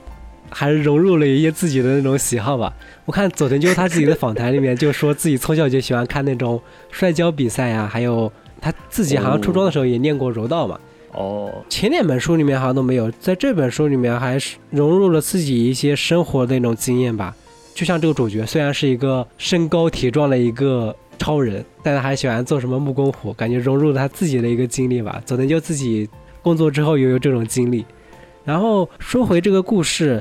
[0.51, 2.71] 还是融入了一些自己的那种喜好吧。
[3.07, 6.61] 我看佐藤鸠他自己的访谈里面就说自己从小就喜欢看那种
[6.91, 10.75] 摔跤比赛呀，还有他自己好像初中的时候也练过柔道嘛。
[10.75, 10.81] 哦。
[11.13, 17.35] 哦前两本书里面好像都没有，在这本书里面还是融入了自己一些生活的那种经验吧。
[17.75, 20.95] 就像这个主角，虽然是一个身高体壮的一个。
[21.19, 25.23] 超人，但他还喜欢做什么木工活，感觉融入了他自己的一个经历吧。
[25.25, 26.09] 佐藤就自己
[26.43, 27.85] 工作之后也有这种经历。
[28.45, 30.21] 然后说回这个故事，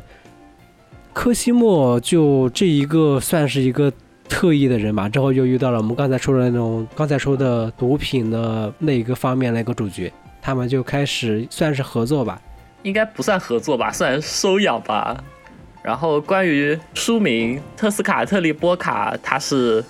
[1.12, 3.92] 科西莫就这一个算是一个
[4.30, 5.10] 特异的人吧。
[5.10, 12.42] 之后又遇到了我们刚才说的那种刚才说的毒品的那一个方面的一个主角，他们就开始算是合作吧。
[12.84, 15.24] 应该不算合作吧，算收养吧。
[15.84, 19.84] 然后关于书名特斯卡特利波卡，他是。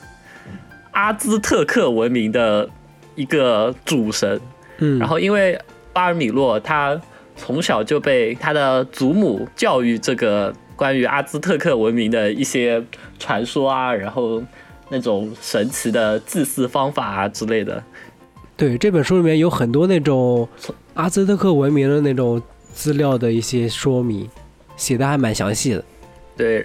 [0.94, 2.70] 阿兹特克文明的
[3.16, 4.42] 一个主神，
[4.80, 5.58] 嗯，然后因为
[5.94, 7.00] 巴尔米洛他
[7.38, 12.84] 从小就被他的祖母教育这个关于阿兹特克文明的一些
[13.18, 14.44] 传说啊，然后
[14.90, 17.82] 那种神奇的祭祀方法啊之类的。
[18.62, 20.48] 对，这本书里面有很多那种
[20.94, 22.40] 阿兹特克文明的那种
[22.72, 24.30] 资料的一些说明，
[24.78, 25.84] 写的还蛮详细的。
[26.38, 26.64] 对，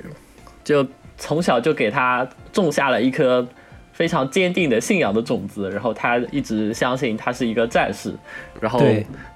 [0.62, 3.48] 就从小就给他种下了一颗。
[3.94, 8.12] 非常坚定的信仰的种子，然后他一直相信他是一个战士，
[8.60, 8.78] 然后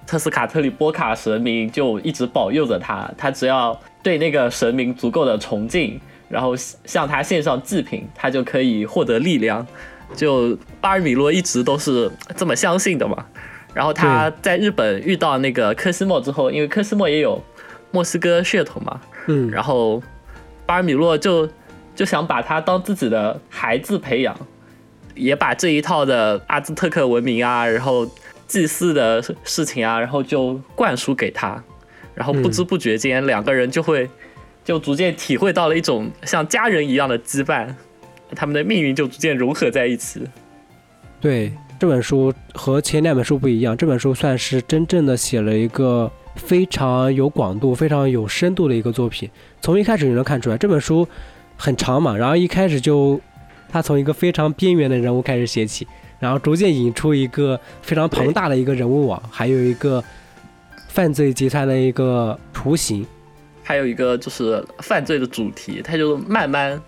[0.07, 9.67] 特斯卡特里波卡神明就一直保佑着他，他只要对那个神明足够的崇敬，然后向他献上祭品，他就可以获得力量。
[10.15, 13.25] 就巴尔米洛一直都是这么相信的嘛。
[13.73, 17.43] 然后他在日本遇到那个科西莫之后，因为科西莫也有
[17.91, 20.03] 墨西哥血统嘛，嗯，然后
[20.67, 21.49] 巴尔米洛就。
[21.93, 24.35] 就想把他当自己的孩子培养，
[25.15, 28.09] 也把这一套的阿兹特克文明啊，然后
[28.47, 31.63] 祭祀的事情啊，然后就灌输给他，
[32.15, 34.09] 然后不知不觉间两个人就会
[34.65, 37.75] 就逐渐体会到了一种像家人一样的羁绊，
[38.35, 40.23] 他们的命运就逐渐融合在一起。
[41.21, 49.29] 对这本书和前两本书不一样，这本书算是真正的写了一个非常有广度、非常有深度的一个作品。
[49.61, 51.07] 从一开始就能看出来，这本书。
[51.63, 53.21] 很长嘛，然后一开始就，
[53.69, 55.87] 他从一个非常边缘的人物开始写起，
[56.19, 60.03] 然后逐渐引出一个非常庞大的一个人物网，还有一个
[60.89, 63.05] 犯罪集团的一个雏形，
[63.63, 66.81] 还有一个就是犯罪的主题，他就慢慢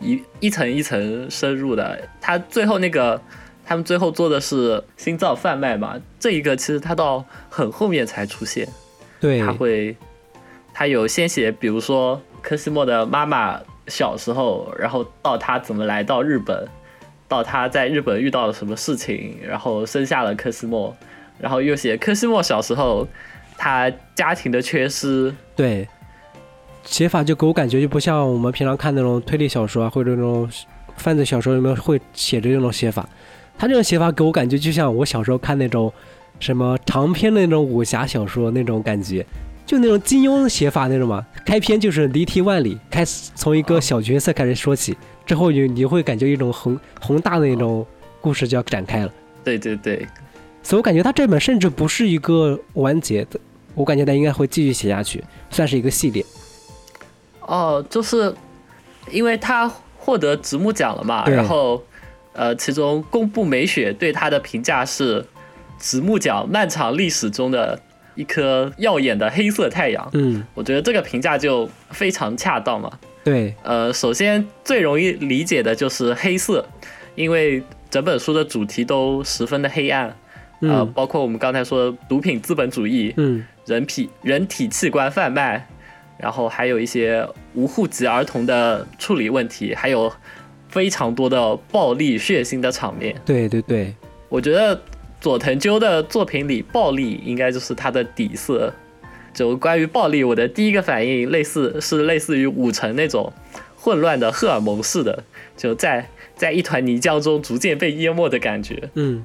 [0.00, 2.08] 一一层一层深入的。
[2.20, 3.20] 他最后那个
[3.64, 8.68] 他们最后做的是心脏贩卖嘛，这一个其实他到很后面才出现，
[9.20, 9.96] 对，他会
[10.72, 13.60] 他有先写，比如说科西莫的妈妈。
[13.86, 16.66] 小时候，然后到他怎么来到日本，
[17.28, 20.96] 到他在日本遇到了什么事情，然后生下了科西莫，
[21.38, 23.06] 然后又写科西莫小时候
[23.58, 25.34] 他家庭的缺失。
[25.54, 25.86] 对，
[26.84, 30.48] 写法就给我感觉就不像我们平常看那种推理小说啊，或者那种
[30.96, 33.08] 犯罪小说里面会写的那种写法。
[33.58, 35.92] 他这种写法给我感觉就像我小时候看那种
[36.40, 39.24] 什么长篇的那种武侠小说那种感觉。
[39.66, 44.94] 就那种金庸写法那种嘛，开篇就是离题万里，开始从一个小角色开始说起，
[45.24, 47.84] 之后你你会感觉一种宏宏大的那种
[48.20, 49.12] 故事就要展开了。
[49.42, 50.06] 对对对，
[50.62, 53.40] 所以我感觉他这本甚至不是一个完结的，
[53.74, 56.22] 我感觉他应该会继续写下去，算是一个系列。
[57.46, 58.34] 哦，就是
[59.10, 61.82] 因为他获得直木奖了嘛，然后
[62.32, 65.24] 呃，其中宫部美雪对他的评价是
[65.78, 67.78] 直木奖漫长历史中的。
[68.16, 72.88] 一颗耀眼的黑色太阳，嗯，我觉得这个评价就非常恰当嘛。
[73.24, 76.64] 对，呃，首先最容易理解的就是黑色，
[77.16, 80.06] 因为整本书的主题都十分的黑暗，
[80.60, 83.44] 呃，嗯包括我们刚才说的毒品资本主义、嗯。
[83.66, 85.66] 人体人体器官贩卖，
[86.24, 90.10] 然后还有一些无户籍儿童的处理问题，还有
[90.70, 93.14] 非常多的暴力血腥的场面。
[93.26, 93.94] 对对对，
[94.30, 94.80] 我觉得
[95.20, 98.72] 佐藤鸠的作品里，暴力应该就是他的底色。
[99.34, 103.30] 就关于暴力，我的第一个反应类似是类似于武城那种
[103.76, 105.22] 混乱的荷尔蒙式的，
[105.58, 108.88] 就在在一团泥浆中逐渐被淹没的感觉。
[108.94, 109.22] 嗯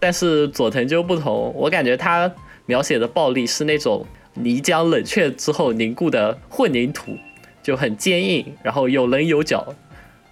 [0.00, 2.32] 但是佐藤鸠不同，我感觉他
[2.64, 7.16] 描写的暴力是那种泥浆冷却之后凝固的混凝土，
[7.62, 9.74] 就很坚硬，然后有棱有角。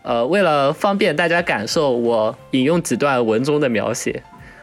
[0.02, 4.22] 呃，为了方便大家感受，我引用几段文中的描写。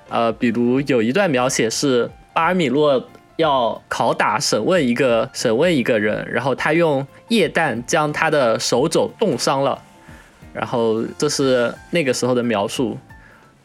[0.10, 9.82] 呃，比如有一段描写是巴尔米洛要拷打审问一个审问一个人，然后他用液氮将他的手肘冻伤了，
[10.52, 12.98] 然后这是那个时候的描述。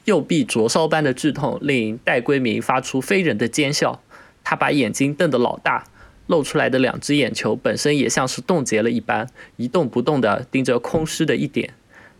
[0.04, 3.98] 右臂灼烧般的剧痛令戴圭明发出非人的尖笑，
[4.44, 5.84] 他把眼睛瞪得老大，
[6.28, 11.74] 露出来的两只眼球本身也像是冻结了一般，一动不动地盯着空虚的一点。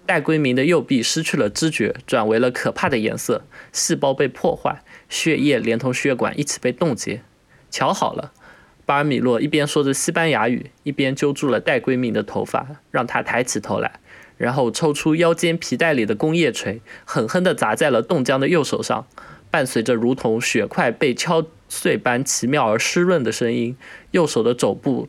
[0.07, 7.23] 戴归明的右臂失去了知觉，转为了可怕的颜色，细胞被破坏，血液连同血管一起被冻结。
[7.71, 8.33] 瞧好了，
[8.85, 14.01] 巴尔米洛一边说着西班牙语，一边揪住了戴归明的头发，让他抬起头来。
[14.37, 19.07] 然后抽出腰间皮带里的工业锤，狠狠地砸在了冻僵的右手上，
[19.51, 23.77] 伴随着如同血块被敲碎般奇妙而湿润的声音，
[24.13, 25.09] 右手的肘部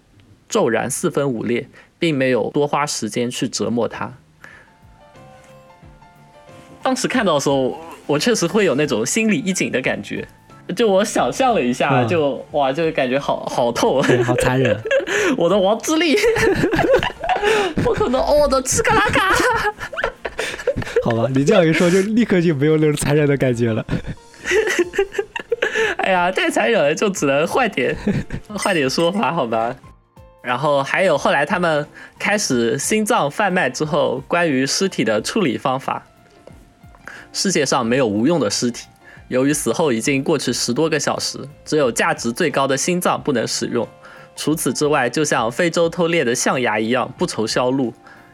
[0.50, 4.14] 骤然四分五裂，并没有多花时间去折磨他。
[6.82, 10.28] 当时看到的时候，我确实会有那种心里一紧的感觉，
[10.76, 14.76] 就我想象了一下，嗯就哇，就感觉好好痛，对，好残忍。
[15.38, 16.16] 我的王之力，
[17.84, 19.32] 不可能哦，我的吃嘎拉嘎。
[21.04, 23.86] 好吧，你这样一说，就立刻就没有那种残忍的感觉了。
[26.06, 27.98] 哎呀，太残忍了，就只能换点
[28.56, 29.76] 换点说法，好吧？
[30.44, 31.88] 然后还有后来他们
[32.20, 36.06] 开始心脏贩卖之后，关于尸体的处理方法，
[37.34, 38.88] 世界上没有无用的尸体。
[39.30, 43.88] 由于死后已经过去十多个小时，只有价值最高的心脏不能使用。
[44.36, 47.92] 除此之外，就像非洲偷猎的象牙一样不愁销路。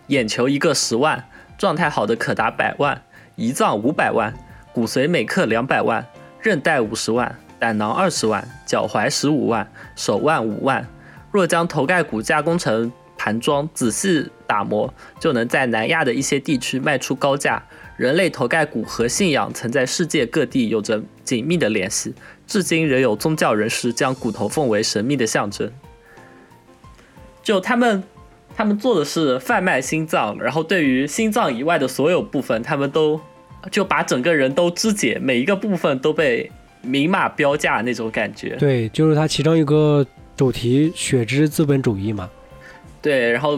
[0.08, 1.24] 眼球一个十万，
[1.58, 3.02] 状态好的可达百万，
[3.38, 4.34] 胰脏五百万，
[4.74, 6.06] 骨髓每克两百万，
[6.42, 10.88] 韧带五十万，胆囊二十万，脚踝十五万，手腕五万。
[11.32, 17.62] 若将头盖骨加工成盘装，仔细打磨，就能在南亚的一些地区卖出高价。
[17.98, 22.16] 人类头盖骨和信仰曾在世界各地有着紧密的联系，
[22.48, 25.72] 至今仍有宗教人士将骨头奉为神秘的象征。
[27.44, 28.04] 就他们，
[28.56, 33.22] 他们做的是贩卖心脏，然后对于心脏以外的所有部分，他们都
[33.70, 38.56] 就把整个人都肢解，每一个部分都被明码标价那种感觉。
[38.58, 42.30] 对，就是它其中一个主题“血之资本主义”嘛。
[43.02, 43.58] 对，然后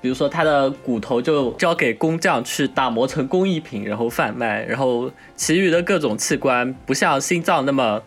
[0.00, 8.02] 比如说它的骨头就交给工匠去打磨成工艺品，然后贩卖，然后其余的各种器官不像心脏那么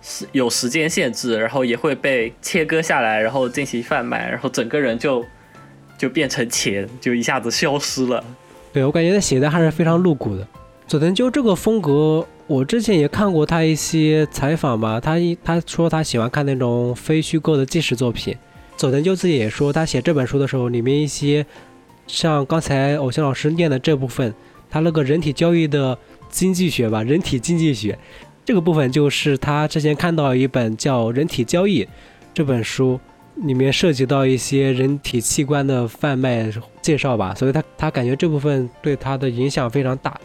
[0.00, 5.24] 是有时间限制，然后也会被切割下来，然后进行贩卖，然后整个人就
[5.98, 8.22] 就变成钱，就一下子消失了。
[8.72, 10.46] 对我感觉他写的还是非常露骨的。
[10.86, 18.34] 佐藤就这个风格，我之前也看过他一些采访吧，他一他说他喜欢看那种非虚构的纪实作品。
[18.76, 21.44] 佐藤鸠自己也说，他写这本书的时候，里面一些
[22.06, 24.34] 像刚才偶像老师念的这部分，
[24.70, 25.98] 他那个人体交易的
[26.30, 27.98] 经济学吧，人体经济学
[28.46, 31.84] 这个部分，就是他之前看到一本叫《人体交易》
[32.32, 32.98] 这本书。
[33.44, 36.50] 里面涉及到一些人体器官的贩卖
[36.82, 40.20] 介绍吧，所以他他感觉这部分对他的影响非常大。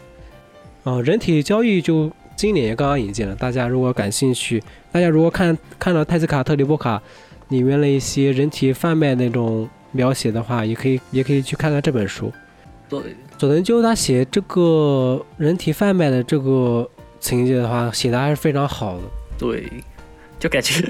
[0.84, 7.00] 嗯、人体交易就今年也刚刚引进了，大家如果感兴趣，大家如果看看到泰斯卡特里波卡
[7.48, 12.32] 里面的一些人体贩卖那种描写的话，也可以也可以去看看这本书。
[12.88, 13.00] 对，
[13.38, 19.02] 佐藤鸠他写这个人体贩卖的这个情节的话，写的还是非常好的。
[19.38, 19.66] 对，
[20.38, 20.86] 就感觉，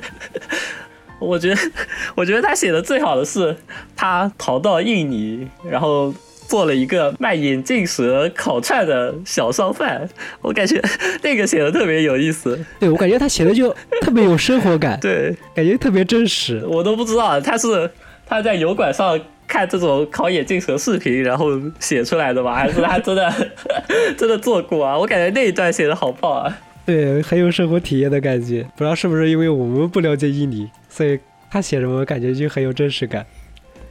[1.21, 1.61] 我觉得，
[2.17, 3.57] 我觉得他写的最好的是
[3.95, 6.13] 他逃到印尼，然后
[6.55, 10.09] 做了一个卖眼镜蛇烤串的小商贩，
[10.41, 10.81] 我感觉
[11.21, 12.65] 那个写的特别有意思。
[12.79, 16.65] 对我感觉他写的就特别有生活感， 对感觉特别真实。
[16.65, 17.91] 我都不知道他是
[18.25, 22.55] 他在油管上看这种烤眼镜蛇视频，然后写出来的吧？
[22.55, 23.51] 还是他真的
[24.17, 24.97] 真的做过啊？
[24.97, 26.59] 我感觉那一段写的好棒啊！
[26.87, 28.63] 对，很有生活体验的感觉。
[28.77, 31.19] 不知道是不是因为我们不了解印尼，所以
[31.51, 33.27] 他写什么感觉就很有真实感。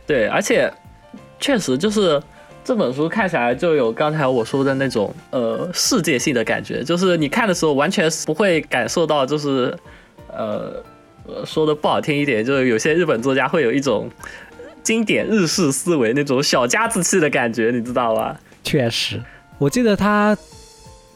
[0.07, 0.71] 对，而且
[1.41, 2.21] 确实就是
[2.63, 9.75] 这本书看起来就有刚才我说的那种呃世界性的感觉，就是你看的时候完全不会感受到，就是
[10.29, 10.81] 呃
[11.45, 14.09] 说的不好听一点，就是有些日本作家会有一种
[14.81, 18.39] 经典日式思维那种小家子气的感觉，你知道吧？
[18.63, 19.21] 确实，
[19.57, 20.37] 我记得他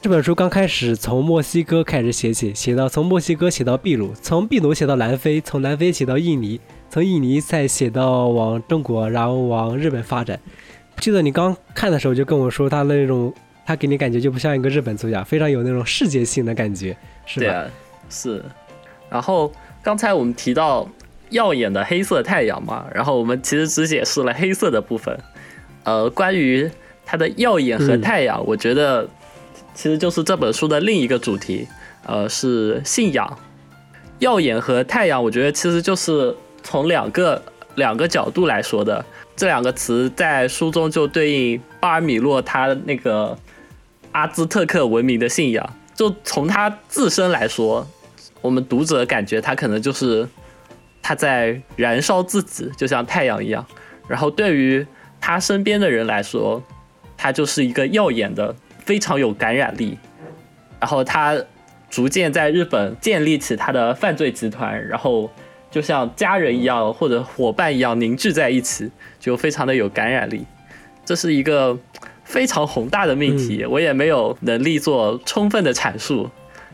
[0.02, 6.60] 这本书刚开始从墨西哥开始写起，写到从墨西哥写到秘鲁，从秘鲁写到南非，从南非写到印尼。
[6.90, 10.40] 从印尼再写到往中国，然后往日本发展。
[11.00, 13.34] 记得你刚看的时候就跟我说，他那种
[13.66, 16.96] 他给你感觉就不像一个日本作家，非常有那种世界性的感觉，
[17.26, 17.46] 是吧？
[17.46, 17.66] 对啊，
[18.10, 18.44] 是。
[19.10, 20.88] 然后刚才我们提到
[21.30, 25.18] 耀眼的黑色太阳嘛，然后我们其实只解释了黑色的部分。
[25.84, 26.70] 呃，关于
[27.06, 29.08] 它的耀眼和太阳，我觉得
[29.74, 31.68] 其实就是这本书的另一个主题，
[32.06, 33.38] 呃，是信仰。
[34.20, 36.36] 耀眼和太阳，我觉得其实就是。
[36.64, 37.42] 从两个
[37.76, 39.06] 两个角度来说的，
[39.38, 43.38] 这两个词在书中就对应巴尔米洛他那个
[44.12, 45.74] 阿兹特克文明的信仰。
[45.94, 47.88] 就从他自身来说，
[48.42, 50.28] 我们读者感觉他可能就是
[51.04, 53.64] 他在燃烧自己，就像太阳一样。
[54.08, 54.86] 然后对于
[55.22, 56.64] 他身边的人来说，
[57.16, 60.00] 他就是一个耀眼的，非常有感染力。
[60.80, 61.38] 然后他
[61.92, 65.30] 逐渐在日本建立起他的犯罪集团，然后。
[65.78, 70.44] 就像家人一样或者伙伴一样凝聚在一起，就非常的有感染力。
[71.06, 71.78] 这是一个
[72.24, 76.28] 非常宏大的命题，我也没有能力做充分的阐述。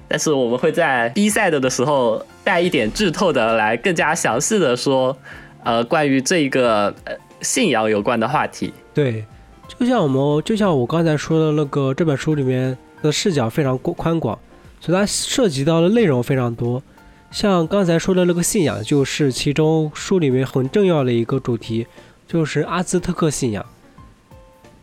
[0.07, 5.17] 但是我们会在 B 赛的的时候带一点剧透的来更加详细的说，
[5.65, 8.73] 呃，关于这个呃信仰有关的话题。
[8.93, 9.25] 对，
[9.67, 14.39] 就像我们就像我刚才说的那个这本书里面的视角非常宽广，
[14.79, 16.81] 所以它涉及到的内容非常多。
[17.33, 21.87] 像刚才说的那个信仰，就是其中书里面很重要的一个主题，
[22.27, 23.65] 就是阿兹特克信仰。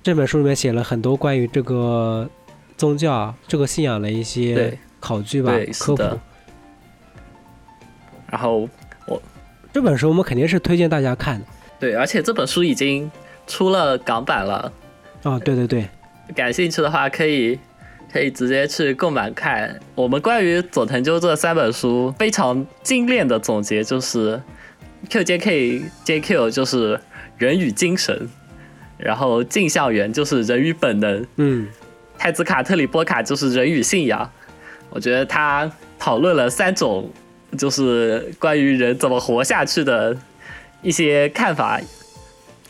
[0.03, 2.29] 这本书里面写了很多关于这个
[2.77, 6.03] 宗教、这个信仰的一些考据吧、科普。
[8.29, 8.69] 然后
[9.07, 9.23] 我
[9.73, 11.47] 这本书我们肯定是推荐大家看的。
[11.79, 13.09] 对，而且这本书已经
[13.47, 14.73] 出了港版了。
[15.23, 15.89] 哦，对对对，
[16.35, 17.61] 感兴趣的话可以。
[18.13, 19.79] 可以直接去购买看。
[19.95, 24.41] 我们关于佐藤鸠这三本书非常精炼的总结就是
[25.09, 27.01] QJK JQ 就是
[27.39, 28.29] 人与精神，
[28.99, 31.69] 然后镜像源就是人与本能，嗯，
[32.19, 34.31] 太子卡特里波卡就是人与信仰。
[34.91, 37.09] 我觉得他讨论了三种
[37.57, 40.17] 就是关于人怎么活下去的
[40.83, 41.81] 一些看法。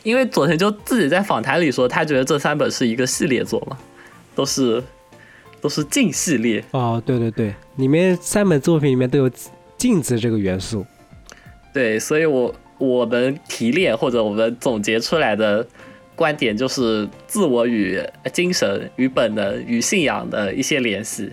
[0.02, 3.76] 因为佐藤就自己在访谈里说，他觉得这三本是一个系列作嘛，
[4.34, 4.82] 都是。
[5.60, 9.30] 都是镜系列哦，对对对，里面三本作品里面都有
[9.76, 10.86] 镜子这个元素。
[11.72, 15.66] 对，所以我我们提炼或者我们总结出来的
[16.16, 18.02] 观点就是自我与
[18.32, 21.30] 精神与本能与信仰的一些联系。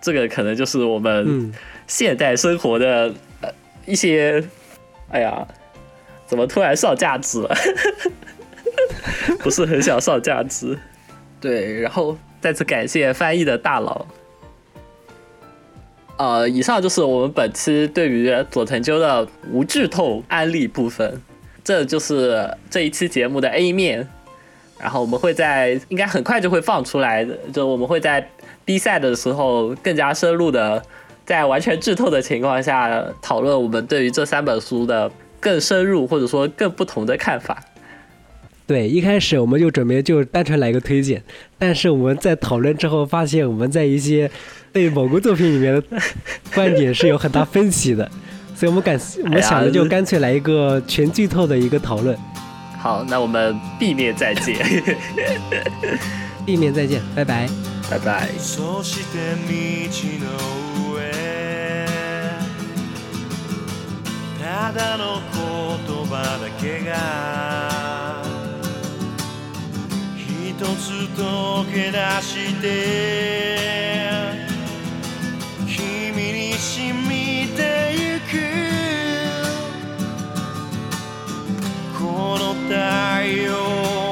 [0.00, 1.52] 这个可能就是我们
[1.86, 3.48] 现代生活的呃
[3.86, 4.44] 一些，
[5.10, 5.46] 哎呀，
[6.26, 7.56] 怎么突然上价值了？
[9.40, 10.78] 不是很想上价值。
[11.40, 12.16] 对，然后。
[12.46, 14.06] 再次感谢翻译的大佬。
[16.16, 21.20] 呃，以上就是我们本期对于佐藤鸠的无剧透安利部分，
[21.64, 24.06] 这就是这一期节目的 A 面。
[24.78, 28.30] 然后我们会在应该很快就会放出来的，就我们会在
[28.64, 30.80] B 赛的时候更加深入的，
[31.24, 37.60] 在完全剧透的情况下讨论我们对于这三本书的更深入或者说更不同的看法。
[38.66, 41.22] 对，一开始我们就准备就单纯来个推荐，
[41.56, 44.28] 但是我们在讨论之后发现，我们在一些
[44.72, 45.82] 对某个作品里面的
[46.52, 48.10] 观点是有很大分歧的，
[48.56, 52.18] 所以我们敢， 我们想着就干脆来一个全剧透的一个讨论。
[52.78, 54.56] 好，那我们 B 面再见。
[56.44, 57.48] B 面再见，拜拜，
[57.88, 58.28] 拜拜。
[58.28, 58.38] 一
[70.64, 70.90] つ
[71.20, 72.64] 溶け出して
[75.66, 78.66] 君に染みてゆく。
[81.98, 82.74] この太
[83.44, 84.05] 陽